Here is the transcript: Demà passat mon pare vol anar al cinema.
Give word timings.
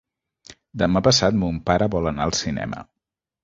Demà 0.83 1.03
passat 1.09 1.39
mon 1.43 1.61
pare 1.69 1.91
vol 1.99 2.13
anar 2.13 2.29
al 2.29 2.37
cinema. 2.43 2.87